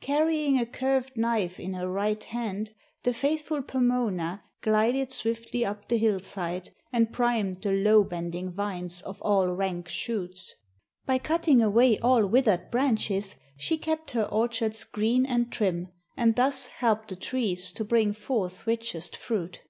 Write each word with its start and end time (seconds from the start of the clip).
Carrying 0.00 0.58
a 0.58 0.64
curved 0.64 1.18
knife 1.18 1.60
in 1.60 1.74
her 1.74 1.86
right 1.86 2.24
hand, 2.24 2.70
the 3.02 3.12
faithful 3.12 3.60
Pomona 3.60 4.42
glided 4.62 5.12
swiftly 5.12 5.66
up 5.66 5.86
the 5.88 5.98
hillside, 5.98 6.70
and 6.94 7.12
primed 7.12 7.60
the 7.60 7.72
low 7.72 8.02
bending 8.02 8.50
vines 8.50 9.02
of 9.02 9.20
all 9.20 9.48
rank 9.48 9.86
shoots. 9.86 10.54
By 11.04 11.18
cutting 11.18 11.60
away 11.60 11.98
all 11.98 12.26
withered 12.26 12.70
branches, 12.70 13.36
she 13.58 13.76
kept 13.76 14.12
her 14.12 14.24
orchards 14.24 14.82
green 14.82 15.26
and 15.26 15.52
trim, 15.52 15.88
and 16.16 16.36
thus 16.36 16.68
helped 16.68 17.08
the 17.08 17.16
trees 17.16 17.70
to 17.72 17.84
bring 17.84 18.14
forth 18.14 18.66
richest 18.66 19.14
fruit. 19.14 19.60